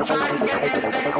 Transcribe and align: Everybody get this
Everybody 0.00 0.46
get 0.46 0.62
this 0.62 1.19